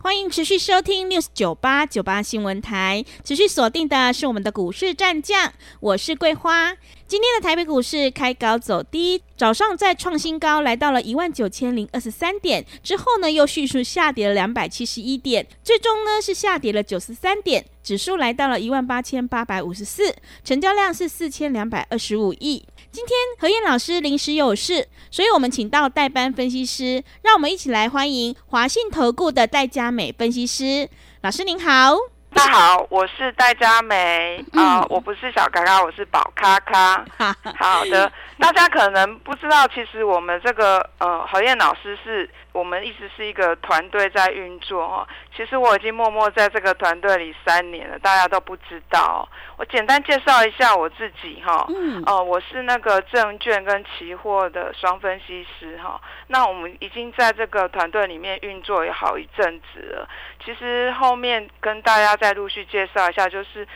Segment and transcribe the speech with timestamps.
[0.00, 6.72] 欢迎持续收听 News 九八九八新闻台，持续锁定的是我们的股市战将，我是桂花。
[7.08, 22.64] 今天的台北股市开高走低，早上再创新高，来到了一万九千零二十三点，之后呢又迅速下跌了两百七十一点，最终呢是下跌了九十三点，指数来到了一万八千八百五十四，成交量是四千两百二十五亿。
[22.98, 30.88] 今天何燕老师临时有事，所以我们请到代班分析师，让我们一起来欢迎华信投顾的戴佳美分析师
[31.22, 32.17] 老师您好。
[32.34, 37.02] 大家好，我是戴佳梅啊、呃，我不是小咖咖，我是宝咖咖。
[37.58, 42.28] 好的，大家可能不知道，其实我们这个呃何燕老师是。
[42.50, 45.06] 我们一直是一个团队在运作哦。
[45.36, 49.28] 其实我已经默默在这个团队里三年了，大家都不知道。
[49.56, 51.64] 我简单介绍一下我自己哈。
[51.68, 52.02] 嗯。
[52.04, 56.00] 哦，我是那个证券跟期货的双分析师哈。
[56.26, 60.08] 那我们已经在这个团队里面运作有好一阵子了。
[60.44, 63.66] 其实后面跟大家再陆续介绍一下，就是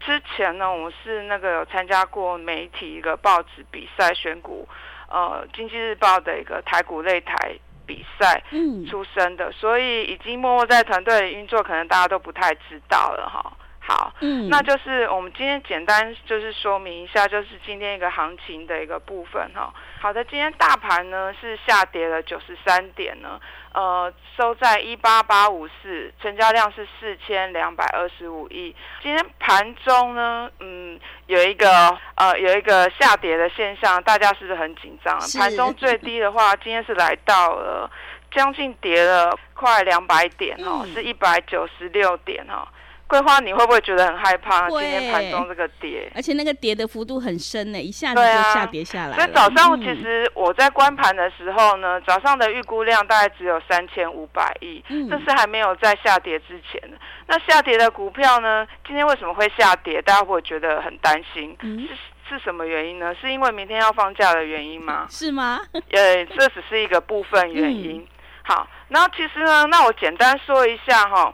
[0.00, 4.68] 之前呢，我是那个有参加过媒体一个报纸比赛选股，
[5.08, 7.56] 呃，经济日报的一个台股擂台。
[7.86, 8.42] 比赛
[8.88, 13.52] 出身的，所以已经默默在团队里运作，可能大家都不太知道了哈。
[13.86, 19.70] 好，嗯，那就是我们今天简单就是说明一下，就是今天一个行情的一个部分哈。
[20.00, 23.38] 好的，今天大盘呢是下跌了九十三点呢，
[23.74, 28.74] 呃，收在一八八五四，成交量是四千两百二十五亿。
[29.02, 35.18] 今天盘中呢，嗯，有一个呃有一个下跌的现象，大家是不是很紧张？
[35.38, 37.90] 盘中最低的话， 今天是来到了
[38.30, 42.66] 将近跌了快两百点哦，嗯、是一百九十六点哦。
[43.06, 44.68] 桂花，你会不会觉得很害怕？
[44.68, 49.16] 今天盘中这个跌，而且那个跌的幅度很深呢，一下子就下跌下来。
[49.16, 56.96] 所以早上其实我在观盘的时候呢，早上的预估量大概只有三千五百亿，这是还没有在下跌之前的。
[57.26, 60.00] 那下跌的股票呢，今天为什么会下跌？
[60.02, 61.88] 大家会觉得很担心，是
[62.28, 63.14] 是什么原因呢？
[63.20, 65.06] 是因为明天要放假的原因吗？
[65.10, 65.60] 是吗？
[65.92, 68.04] 呃，这只是一个部分原因。
[68.42, 71.32] 好，然后其实呢，那我简单说一下哈。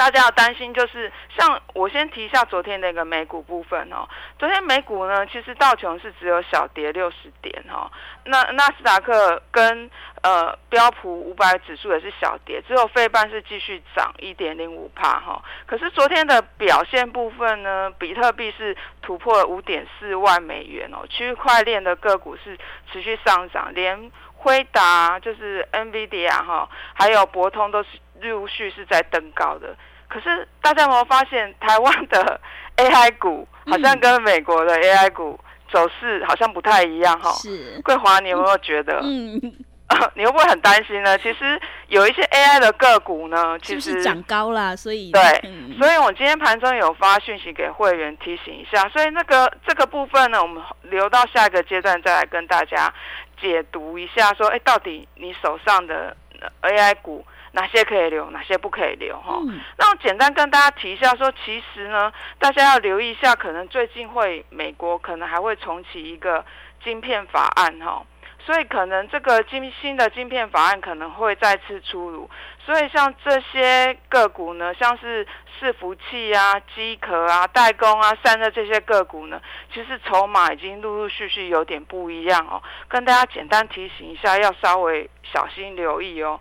[0.00, 4.08] 大家要担心，就是像我先提一下昨天那个美股部分哦。
[4.38, 7.92] 昨天美股呢，其实道琼是只有小跌六十点哈。
[8.24, 9.90] 那纳斯达克跟
[10.22, 15.42] 呃标普五百指数也是小跌，只有费半是继续涨一点零五帕哈。
[15.66, 21.06] 可是昨天的表现部分呢，比特币是突破五点四万美元哦。
[21.10, 22.56] 区块链的个股是
[22.90, 24.10] 持续上涨，连
[24.42, 27.88] 辉达就是 NVIDIA 哈，还有博通都是
[28.22, 29.76] 陆续是在登高的。
[30.08, 32.40] 可是大家有没有发现，台湾的
[32.78, 35.38] AI 股好像跟美国的 AI 股
[35.70, 37.30] 走势好像不太一样哈？
[37.36, 38.98] 是桂华，你有没有觉得？
[39.02, 39.38] 嗯，
[40.14, 41.18] 你会不会很担心呢？
[41.18, 52.92] 其实有一些 AI 的个股呢，其实涨高了，所以对，嗯、所以我今天盘中有发讯息给会员提醒一下，所以那个这个部分呢，我们留到下一个阶段再来跟大家
[53.40, 56.16] 解读一下，说，哎，到底你手上的
[56.62, 57.24] AI 股。
[57.52, 59.20] 哪些可以留，哪些不可以留？
[59.20, 66.44] 哈、嗯，那我简单跟大家提一下说，说其实呢，大家要留意一下，可能最近会美国可能还会重启一个
[66.84, 68.06] 晶片法案，哈，
[68.44, 72.28] 所以可能这个晶新的晶片法案可能会再次出炉，
[72.64, 75.26] 所以像这些个股呢，像是
[75.60, 79.40] 伺服器啊、机壳啊、代工啊、散热这些个股呢，
[79.72, 86.40] 其实筹码已经陆陆续续有点不一样哦，跟大家简单提醒一下，要稍微小心留意哦。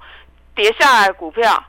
[0.55, 1.63] 跌下来股票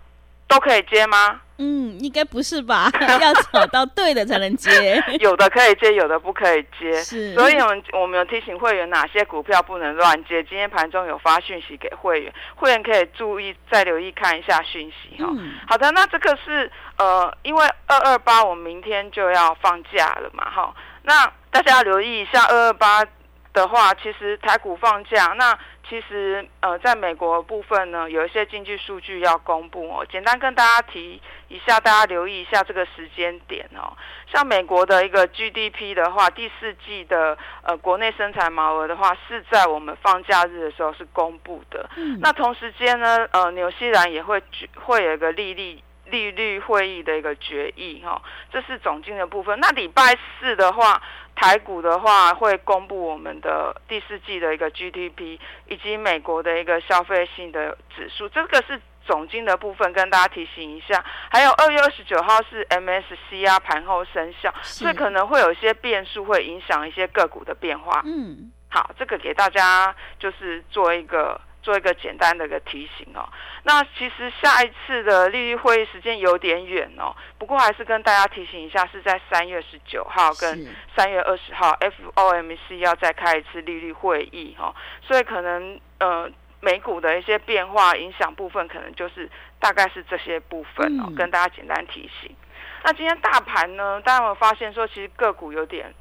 [0.50, 1.41] 都可以接吗？
[1.62, 2.91] 嗯，应该不是吧？
[3.21, 4.71] 要找到对的才能接。
[5.21, 6.92] 有的可以接，有的不可以接。
[7.03, 10.42] 是，所以我们我们有提醒会员哪些股票不能乱接。
[10.42, 15.28] 今天盘中有发讯息给会员，会员可以注意再留意看一下讯息哈。
[15.30, 20.75] 嗯、好的，那这个是呃，因为二二八我们明天就要放假了嘛，哈。
[21.03, 23.04] 那大家要留意一下二二八
[23.53, 25.59] 的话，其实台股放假那。
[25.89, 30.07] 其实，呃，在美国部分呢，有一些经济数据要公布哦。
[30.09, 33.91] 简单跟大家提一下，大家留意一下这个时间点哦。
[34.29, 41.91] 像美国的一个 GDP 的话，第四季的呃国内生产毛额的话，是在我们放假日的时候是公布的。
[41.97, 42.21] 嗯。
[42.21, 45.83] 那同时间呢，呃，纽西兰也会举会有一个利率。
[46.07, 48.21] 利率会议的一个决议哈，
[48.53, 49.57] 这是总经的部分。
[49.61, 50.03] 那礼拜
[50.41, 51.01] 四的话，
[51.37, 61.04] 台股的话会公布我们的第四季的一个 GDP 以及美国的一个消费性的指数，这个是总金的部分，跟大家提醒一下。
[61.30, 68.03] 还有二月二十九号是 MSCI 啊，盘后生效，所以可能会有一些变数，会影响一些个股的变化。
[68.04, 71.41] 嗯，好，这个给大家就是做一个。
[71.62, 73.28] 做一个简单的一个提醒哦，
[73.65, 80.66] 那其实下一次的利率会议时间有点远哦，不过还是跟大家提醒一下，是在三月十九号跟
[80.97, 86.30] 三月二十号，FOMC 要再开一次利率会议哈，所以可能呃
[86.60, 92.34] 美股的一些变化影响部分，可能就是大概是这些部分哦，跟大家简单提醒。
[92.83, 95.95] 那今天大盘呢，大家有没有发现说，其实个股有点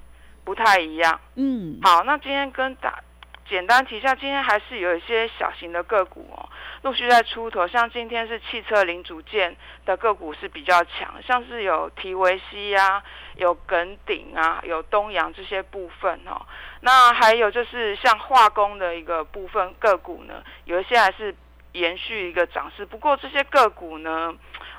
[0.45, 1.19] 不太一样？
[1.35, 2.97] 嗯，好，那今天跟大
[3.49, 6.47] 简单提一下，今天还是有一些小型的个股哦，
[6.83, 7.67] 陆续在出头。
[7.67, 9.55] 像今天是汽车零组件
[9.87, 13.01] 的个股是比较强，像是有提维西啊，
[13.37, 16.45] 有耿鼎啊，有东阳这些部分哦。
[16.81, 21.35] 那还有就是像化工的一个部分个股呢，有一些还是
[21.71, 22.85] 延续一个涨势。
[22.85, 24.31] 不过这些个股呢，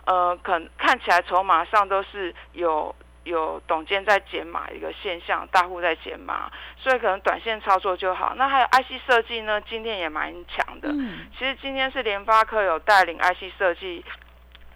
[0.04, 2.94] 呃，可看起来筹码上都是有。
[3.24, 8.32] 有董监在减码一个现象，大户在减码，所以可能短线操作就好。
[8.36, 10.88] 那还有 IC 设计呢，今天也蛮强的。
[10.88, 14.02] 嗯、其实今天是联发科有带领 IC 设计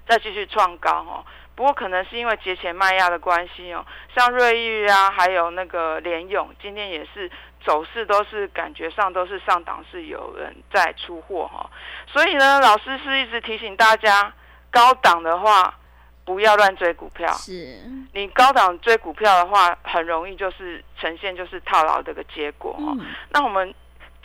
[0.07, 1.25] 再继续创高哦。
[1.55, 7.31] 不过可能是因为节前卖压的关系哦，像瑞昱啊，还有那个联勇，今天也是
[7.65, 11.71] 走势都是感觉上都是上档，是有人在出货哈。
[12.07, 14.35] 所以呢，老师是一直提醒大家，
[14.71, 15.75] 高档的话。
[16.25, 17.79] 不要乱追股票，是
[18.13, 22.97] 你高档追股票的话，很容易就是呈现就是套牢的一个结果哦。
[22.99, 23.75] 嗯、那我们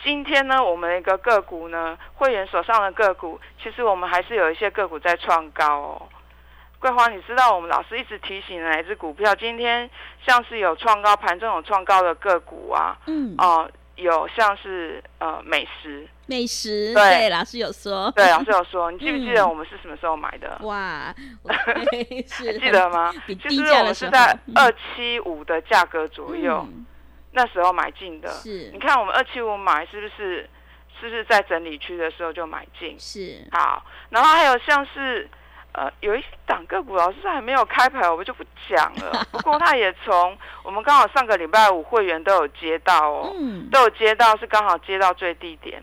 [0.02, 6.08] 今天呢，我们一个个股呢，会员手上的个股，其实我们还是有一些个股在创高哦。
[6.78, 9.34] 桂花，你知道我们老师一直提醒哪只股票？
[9.34, 9.90] 今天
[10.26, 13.70] 像是有创高，盘中有创高的个股啊，嗯，哦、呃，
[14.00, 16.06] 有像是呃美食。
[16.26, 20.56] 美食对，对，老师有说，对，老师有说，你记不记得我们是什么时候买的？
[20.60, 21.14] 嗯、哇，
[22.26, 23.12] 是记得吗？
[23.26, 26.86] 其实我们是在二七五的价格左右，嗯、
[27.32, 28.28] 那时候买进的。
[28.28, 30.48] 是，你看我们二七五买，是不是？
[31.00, 32.94] 是不是在整理区的时候就买进？
[32.98, 33.38] 是。
[33.52, 35.26] 好，然后还有像是
[35.72, 39.24] 呃，有一档个股，老师还没有开牌，我们就不讲了。
[39.30, 45.82] 不过他也从我们刚好上个礼拜五会员都有接到哦，嗯、都有接到，是刚好接到最低点。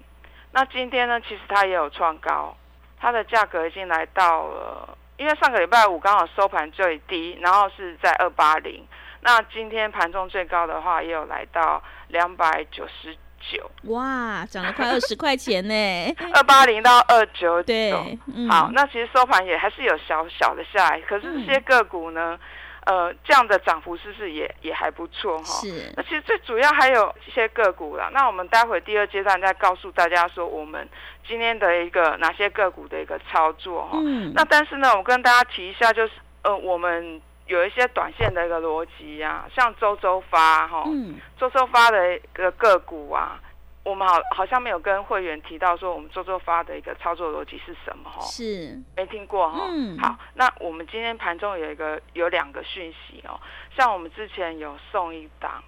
[0.51, 2.56] 那今天呢，其实它也有创高，
[3.00, 8.86] 它的价格已经来到了，因为上个礼拜五刚好收盘最低，然后是在二八零。
[9.22, 13.69] 那今天盘中最高的话，也有来到两百九十九。
[13.92, 16.16] 哇，涨了快二十块钱呢！
[16.34, 17.63] 二八零到二九九。
[17.63, 22.34] 对，嗯、好，那其实收盘也还是有小小的下来，可是这些个股呢？
[22.34, 22.39] 嗯
[22.88, 25.60] 呃，这样的涨幅是不是也也还不错哈？
[25.60, 25.92] 是。
[25.98, 28.10] 那其实最主要还有一些个股啦。
[28.13, 30.88] 那我们待会第二阶段再告诉大家说，我们
[31.28, 33.98] 今天的一个哪些个股的一个操作哈。
[34.01, 34.31] 嗯。
[34.34, 36.13] 那但是呢，我跟大家提一下，就是
[36.44, 43.39] 呃，我们有一些短线的一个逻辑呀，像周周发哈，嗯，周周发的一个个股啊。
[43.83, 48.19] 我们好好像没有跟会员提到说我们周周发的一个操作逻辑是什么哈？
[48.19, 49.65] 是没听过哈？
[49.69, 53.39] 嗯，好，那我们今天盘中有一个有两个讯息哦，
[53.77, 55.63] 像我们之前有送一档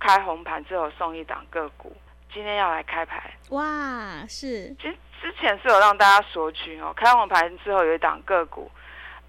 [0.00, 1.96] 开红盘之后送一档个股，
[2.34, 4.26] 今天要来开牌哇！
[4.26, 8.68] 是，其实之前是有让大家索取哦，开红盘之后有一档个股，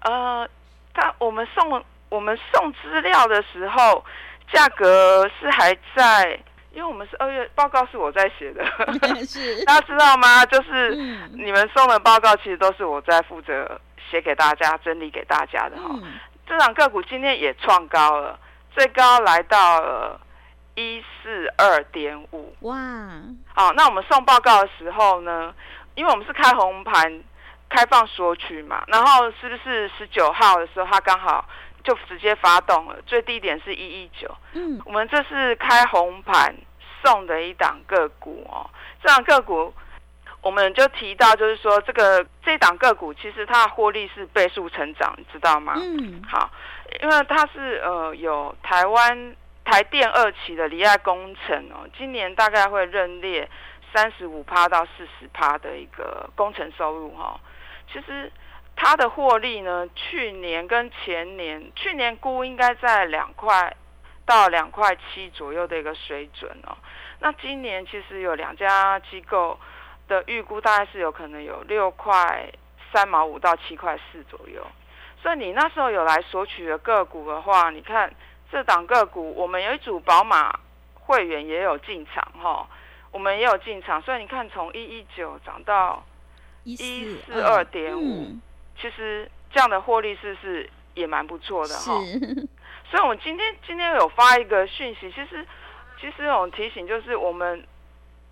[0.00, 0.48] 呃，
[0.94, 4.04] 他我们送我们送资料的时候
[4.52, 6.38] 价格是还在。
[6.74, 8.64] 因为我们是二月报告是我在写的，
[9.26, 10.42] 是 大家知道吗？
[10.46, 10.94] 就是
[11.34, 13.78] 你们送的报告其实都是我在负责
[14.10, 15.90] 写给大家、整理给大家的哈。
[16.02, 16.14] 嗯、
[16.46, 18.38] 这档个股今天也创高了，
[18.74, 20.18] 最高来到了
[20.74, 22.56] 一四二点五。
[22.60, 22.74] 哇！
[23.54, 25.54] 好，那我们送报告的时候呢，
[25.94, 27.22] 因为我们是开红盘
[27.72, 31.48] 开放索取嘛，然后是不是十九号的时候它刚好？
[31.84, 34.32] 就直接发动了，最低点是一一九。
[34.52, 36.54] 嗯，我们这是开红盘
[37.02, 38.70] 送的一档个股哦。
[39.02, 39.74] 这档个股，
[40.42, 45.72] 我们就提到，就是说这个这档个股其实它的获利是倍数成长，你知道吗？
[45.76, 46.48] 嗯，好，
[47.02, 53.50] 因为它是呃有台湾台电二期的离岸工程哦，今年大概会认列
[53.92, 57.40] 三十五趴到四十趴的一个工程收入哈、哦。
[57.92, 58.32] 其实。
[58.74, 63.76] 它的获利呢，去年跟前年，去年估应该在两块
[64.24, 66.74] 到两块七左右的一个水准哦。
[67.20, 69.60] 那今年其实有两家机构
[70.08, 72.50] 的预估，大概是有可能有六块
[72.90, 74.66] 三毛五到七块四左右。
[75.22, 78.12] 所以你那时候有来索取的个股的话，你看
[78.50, 80.58] 这档个股，我们有一组宝马
[80.94, 82.66] 会员也有进场哈，
[83.12, 86.02] 我们也有进场，所以你看从一一九涨到
[86.64, 88.36] 一四二点五，
[88.80, 92.00] 其实这样的获利是是也蛮不错的哈？
[92.90, 95.46] 所以我们今天今天有发一个讯息，其实
[96.00, 97.64] 其实我们提醒就是我们。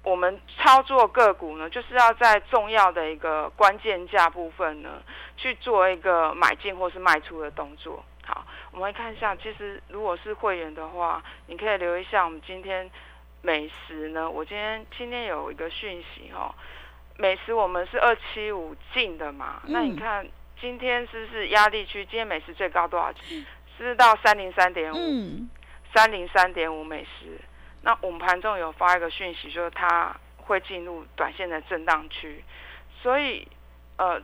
[0.02, 5.02] 我们操作个股呢，就是要在重要的一个关键价部分呢，
[5.37, 8.02] 去做一个买进或是卖出的动作。
[8.25, 12.90] 好，我们来看一下，其实如果是会员的话，你可以留意一下我们今天
[13.42, 16.54] 美食呢，我今天今天有一个讯息哦，
[17.21, 20.27] 美食我们是二七五进的嘛，嗯、那你看
[20.59, 22.03] 今天是不是压力区？
[22.07, 23.12] 今天美食最高多少
[23.77, 25.47] 是到三零三点五？
[25.95, 27.39] 三零三点五美食。
[27.83, 32.43] 那我们盘中有发一个讯息，说它会进入短线的震荡区，
[33.03, 33.47] 所以
[33.99, 34.19] 呃，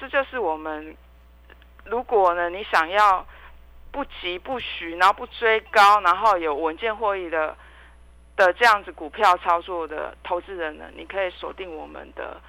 [0.00, 0.96] 这就是我们
[1.84, 3.24] 如果呢，你想要
[3.92, 7.56] 不急不徐，然后不追高，然后有稳健获益的
[8.36, 12.40] 的这样子股票操作的投资人呢，你可以锁定我们的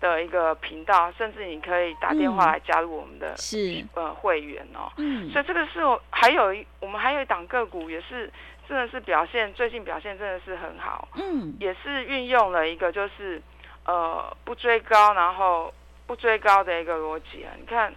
[0.00, 4.92] 的一个频道，甚至你可以打电话来加入我们的、嗯、是呃会员哦。
[4.96, 5.80] 嗯，所以这个是
[6.10, 8.32] 还有一我们还有一档个股也是。
[8.68, 13.40] 真的是表现，最近表现真的是很好，嗯，也是运用了一个就是，
[13.86, 15.72] 呃，不追高，然后
[16.06, 17.48] 不追高的一个逻辑啊。
[17.58, 17.90] 你看，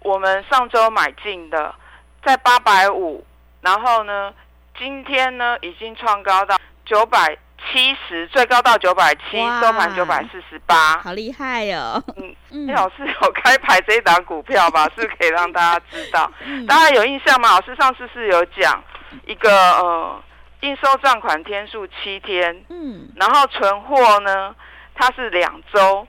[0.00, 1.74] 我们上周买进的
[2.22, 3.24] 在八百五，
[3.62, 4.34] 然后呢，
[4.76, 6.58] 今天呢已经创高到
[6.92, 7.34] 九百
[7.72, 12.04] 七十，最高到九百七，收盘九百四十八，好厉害哦！
[12.18, 14.86] 嗯，嗯，老师有开牌这一档股票吧？
[14.94, 17.52] 是可以让大家知道，嗯、大家有印象吗？
[17.52, 18.84] 老师上次是有讲。
[19.26, 20.22] 一个呃，
[20.60, 24.54] 应收账款天数七天，嗯，然后存货呢，
[24.94, 26.06] 它是两周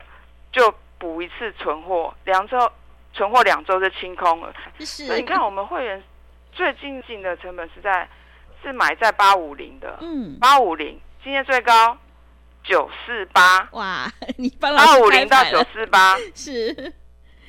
[0.51, 2.69] 就补一次存货，两周
[3.13, 4.53] 存货两周就清空了。
[4.79, 6.03] 是，所以你看我们会员
[6.51, 8.05] 最近进的成本是在
[8.63, 11.97] 是买在八五零的，嗯，八五零今天最高
[12.63, 16.93] 九四八，哇， 你八五零到九四八 是。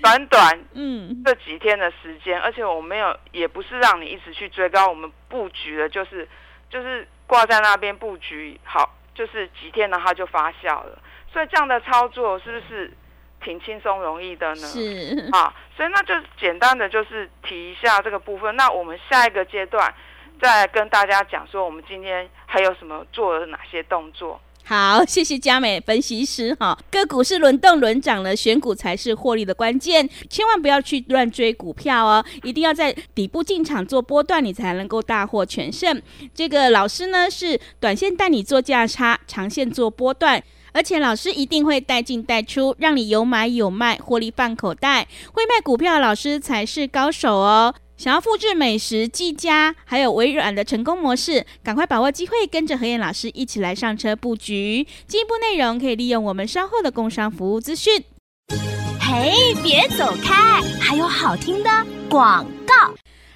[0.02, 1.22] 短短嗯。
[1.24, 6.28] 这几天的时间，嗯、而且我没有，也不是让你一直去追高，我们布局的就是
[6.68, 10.98] 就是挂在那边布局好，就是几天呢它就发酵了，
[11.32, 12.92] 所以这样的操作是不是
[13.42, 14.56] 挺轻松容易的呢？
[14.56, 15.30] 是。
[15.32, 19.94] 啊，所以那就简单的就是提一下这个部分，那我们下一个阶段
[20.44, 24.38] 再跟大家讲说，我们今天还有什么做了哪些动作。
[24.62, 26.78] 好，谢谢佳美分析师哈。
[26.90, 35.98] 个股是轮动轮涨的，选股才是获利的关键，千万不要去乱追股票哦，一定要在底部进场做波段，你才能够大获全胜。
[36.34, 40.42] 这个老师呢是短线带你做价差，长线做波段，
[40.74, 45.08] 而且老师一定会带进带出，让你有买有卖，获利放口袋。
[45.32, 47.74] 会卖股票的老师才是高手哦。
[47.96, 54.86] 想要复制美食、技嘉还有微软的成功模式，赶快把握机会，跟着何燕老师一起来上车布局。
[55.06, 58.02] 进一步内容可以利用我们稍后的工商服务资讯。
[59.00, 61.70] 嘿，别走开，还有好听的
[62.08, 62.94] 广告。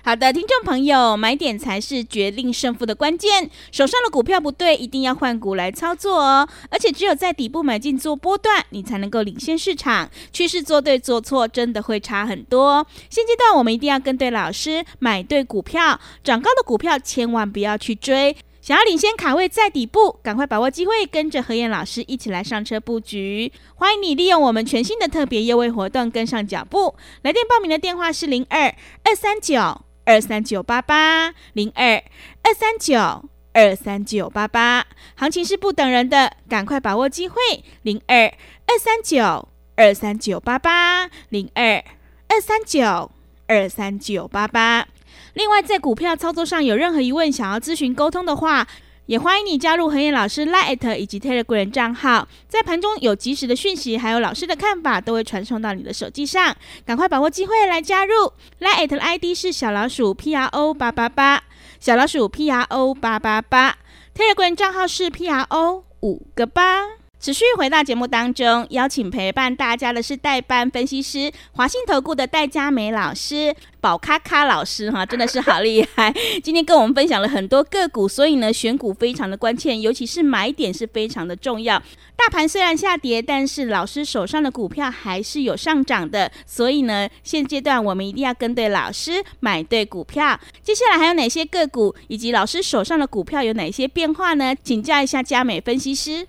[0.09, 3.51] 好的，听众朋友，买点才是决定胜负的关键。
[3.71, 6.49] 手上的股票不对，一定要换股来操作哦。
[6.71, 10.09] 而且只有在底部买进做波段，你才能够领先市场。
[10.33, 12.87] 趋势做对做错，真的会差很多。
[13.11, 18.35] 现阶段我们一定要跟对老师，买对股票，涨高的股票千万不要去追。
[18.63, 23.53] 想要领先卡位在底部，赶快把握机会，跟着何燕老师一起来上车布局。
[23.75, 26.95] 欢迎你利用我们全新的特别优惠活动跟上脚步。
[27.21, 28.75] 来电报名的电话是零二
[29.05, 29.83] 二三九。
[30.09, 32.03] 二三九八八零二
[32.43, 37.37] 二三九二三九八八，行情是不等人的，赶快把握机会。
[37.83, 41.85] 零二二三九二三九八八零二
[42.29, 43.11] 二三九
[43.49, 44.89] 二三九八八。
[45.35, 48.67] 另外，在股票操作上有任何疑问，想要咨询沟通的话，
[49.09, 56.55] 也欢迎你加入何燕老师 Line 以及 Telegram 账号，在盘中有及时的讯息，还有老师的看法，都会传送到你的手机上。
[56.85, 61.43] 赶快把握机会来加入 Line 的 ID 是小老鼠 P R O 八八八，
[61.81, 63.79] 小老鼠 P R O 八八八
[64.15, 66.98] ，Telegram 账号是 P R O 五个八。
[67.21, 76.15] 持续回到节目当中，邀请陪伴大家的是代班分析师华信投顾的戴佳美老师，宝咔咔老师哈，真的是好厉害。
[76.45, 81.83] 今天跟我们分享了很多个股，所以呢，选股非常的关键，尤其是买点是非常的重要。
[82.17, 90.39] 大盘虽然下跌，但是老师手上的股票还是有上涨的，所以呢，现阶段我们一定要跟对老师，买对股票。
[90.63, 94.55] 接下来还有哪些个股，以及老师手上的股票有哪些变化呢？
[94.63, 96.25] 请教一下佳美分析师。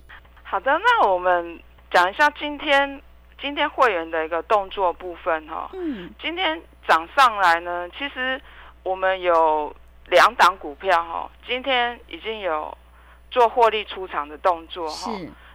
[0.50, 1.60] 好的，那我们
[1.91, 3.00] 讲一下今天
[3.39, 5.70] 今天会员的一个动作部分哈。
[5.74, 6.10] 嗯。
[6.20, 8.41] 今天涨上来呢，其实
[8.82, 9.72] 我们有
[10.08, 12.75] 两档股票哈，今天已经有
[13.29, 15.12] 做获利出场的动作哈。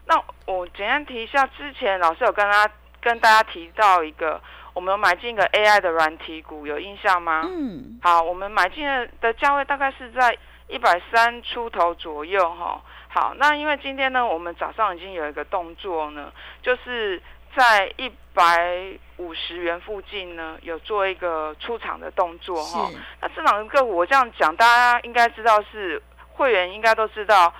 [0.06, 0.14] 那
[0.46, 2.70] 我简单提一下，之前老师有跟他
[3.00, 4.40] 跟大家提到一个，
[4.74, 7.42] 我们有买进一个 AI 的软体股，有印象吗？
[7.44, 7.98] 嗯。
[8.00, 8.86] 好，我们买进
[9.20, 12.80] 的价位大概是在一百三出头左右哈。
[13.08, 17.22] 好，那因为今天呢，我们早上已经有一个动作呢，就是
[17.56, 22.90] 在一百五十元附近呢，有做一个出场的动作哈。
[23.20, 26.02] 那这两个个股我这样讲，大家应该知道是
[26.32, 27.52] 会员应该都知道。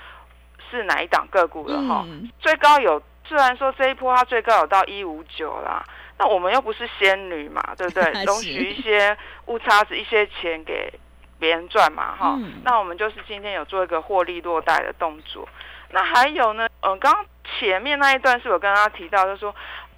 [0.70, 2.02] 是哪一档个股了哈？
[2.06, 5.84] 嗯、最高有，虽然说这一波它最高有到一五九啦，
[6.18, 8.11] 那我们又不是仙女嘛，对不对？
[8.25, 10.92] 容许一些误差值，一些钱给
[11.38, 12.60] 别人赚嘛，哈、嗯。
[12.64, 15.48] 那我们就是今天有做一个获利落袋的动作。
[15.90, 19.54] 那还有呢，嗯，刚刚前面那一段是我跟大家提到，就是说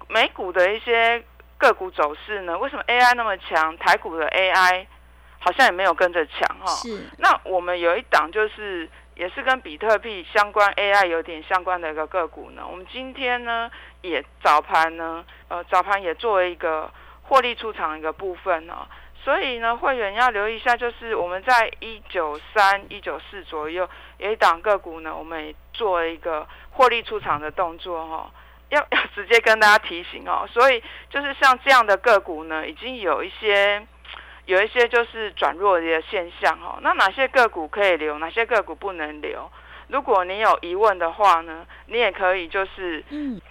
[0.07, 1.23] 美股的一些
[1.57, 3.75] 个股走势呢，为什么 AI 那么强？
[3.77, 4.85] 台股的 AI
[5.39, 6.67] 好像也没有跟着强哈。
[6.67, 7.09] 是。
[7.17, 8.89] 那我们有一档就是。
[9.17, 12.61] 也是跟比特币相关 AI 有点相关的一个个股呢。
[12.69, 13.67] 我们今天呢
[14.03, 16.87] 也早盘呢，呃早盘也作为一个
[17.23, 18.87] 获利出场的一个部分呢。
[19.27, 28.31] 所以呢，会员要留意一下，就是我们在一九三、一九四左右有一档个股呢，我们也做了一个获利出场的动作哈。
[28.69, 30.47] 要要直接跟大家提醒哦。
[30.49, 33.85] 所以就是像这样的个股呢，已经有一些。
[34.45, 39.51] 有一些就是转弱的现象哈，那哪些个股可以留，哪些个股不能留？
[39.89, 43.03] 如果你有疑问的话呢，你也可以就是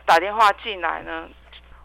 [0.06, 1.28] 打电话进来呢，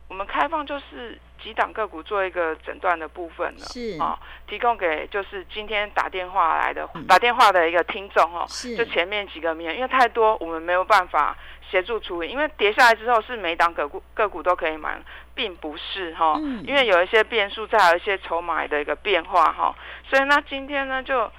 [0.07, 3.97] 我们开放就是几档个股做一个诊断的部分呢，是。
[3.99, 4.17] 啊，
[4.47, 8.45] 提供给就是今天打电话来的打电话的一个听众哈，
[8.77, 11.35] 就前面几个名，因为太多我们没有办法。
[11.69, 14.99] 协助处理，因为跌下来之后是每档个股个股都可以买，
[15.33, 19.73] 并不是哈，因为有一些变数，再有一些筹码的一个变化哈，
[20.09, 21.31] 所以那今天呢就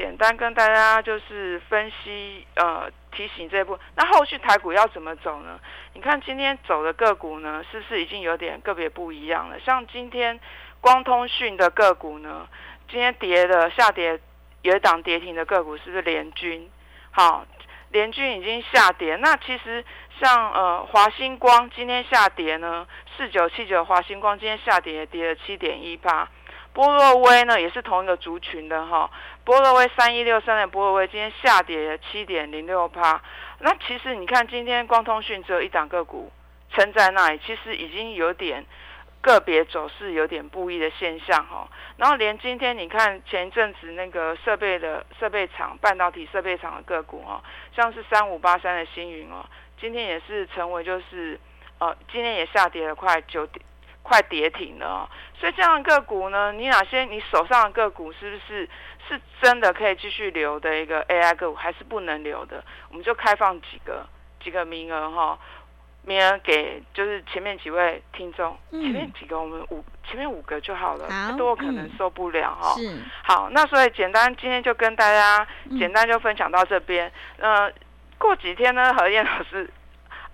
[0.00, 5.60] 简单跟大家就是分析呃提醒这一步，那后续台股要怎么走呢？
[5.92, 9.60] 你看今天走的个股呢，是不是已经有点个别不一样了？
[9.60, 10.40] 像今天
[10.80, 12.48] 光通讯的个股呢，
[12.88, 14.18] 今天跌的下跌
[14.62, 16.70] 有一档跌停的个股，是不是联军？
[17.10, 17.44] 好。
[17.90, 19.84] 联军已经下跌，那其实
[20.20, 22.86] 像呃华星光今天下跌呢，
[23.16, 26.28] 四九七九华星光今天下跌也跌了七点一八，
[26.72, 29.10] 波若威呢也是同一个族群的哈，
[29.44, 33.22] 波若威三一六三的波若威今天下跌七点零六八，
[33.58, 36.30] 那其实你看今天光通讯只有一档个股
[36.70, 38.64] 撑在那里，其实已经有点。
[39.22, 47.42] 个别走势有点不一的现象哈，然后连今天你看前一阵子那个设备的设备厂、半导体设备厂的个股哈，
[47.76, 49.44] 像是三五八三的星云哦，
[49.78, 51.38] 今天也是成为就是
[51.80, 53.62] 呃，今天也下跌了快九点，
[54.02, 55.08] 快跌停了哦。
[55.38, 58.68] 所以这样的个股呢，你哪些你手上的个股是不是
[59.08, 62.62] 是真的可以继续留的一个 AI 个股，还是不能留的？
[62.90, 64.06] 我们就开放几个
[64.42, 65.38] 几个名额哈。
[66.02, 72.74] 名额给就是前面几位听众，嗯、前面几个我们五前面五个就好了，太多可能受不了哈。
[72.74, 75.46] 是好，那所以简单今天就跟大家
[75.78, 77.12] 简单就分享到这边。
[77.36, 77.72] 嗯、呃，
[78.16, 79.70] 过几天呢，何燕老师，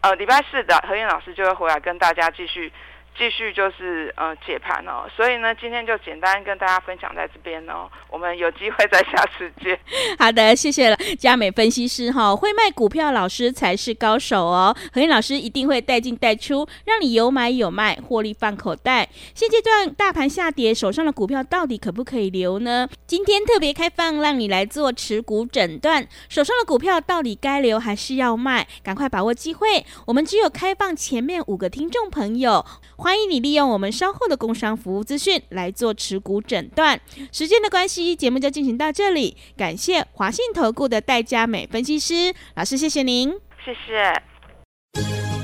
[0.02, 2.72] 呃，礼拜四的何燕老师就会回来跟大家继续。
[3.18, 9.78] 继续就是呃解盘哦，所以呢，今天就简单跟大家分享在这边哦，我们有机会再下次见。
[10.18, 19.08] 好的，谢谢了佳美分析师哈、会卖股票老师才是高手哦，何燕老师一定会带进带出，让你有买有卖，获利放口袋。
[19.34, 22.88] 现阶段大盘下跌，手上的股票到底可不可以留呢？
[23.06, 28.66] 今天特别开放，让你来做持股诊断，手上的股票到底该留还是要卖？
[28.82, 32.64] 赶快把握机会，我们只有开放前面五个听众朋友。
[33.06, 37.00] 欢迎你利用我们稍后的工商服务资讯来做持股诊断。
[37.30, 39.36] 时间的关系，节目就进行到这里。
[39.56, 43.30] 感谢华信投顾的戴佳美分析师老师，谢谢您，
[43.64, 44.12] 谢谢。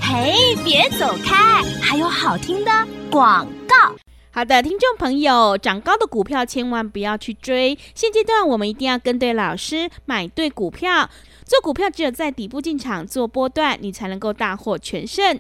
[0.01, 2.73] 嘿，别走开，还有好听的
[3.09, 3.95] 广告。
[4.33, 7.79] 好的，听众朋友，涨高的股票千万不要去追。
[7.95, 11.09] 现阶段我们一定要跟对老师，买对股票。
[11.45, 15.39] 做股票只有在底部进场做波段，你才能够大获全胜。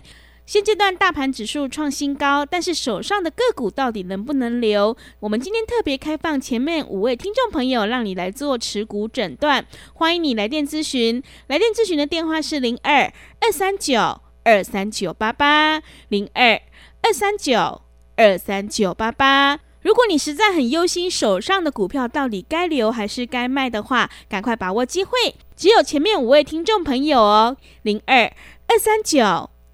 [0.52, 4.94] 现阶段大盘指数创新高，但是手上的个股到底能不能留？
[5.20, 9.64] 我们今天特别开放前面五位听众朋友，让你来做持股诊断。
[9.94, 13.10] 欢迎你来电咨询，来电咨询的电话是零二
[13.40, 16.60] 二三九二三九八八零二
[17.00, 17.80] 二三九
[18.16, 19.58] 二三九八八。
[19.80, 28.30] 如果你实在很忧心手上的股票到底该留还是该卖的话，赶快把握机会，只有前面五位听众朋友哦，零二
[28.66, 29.48] 二三九。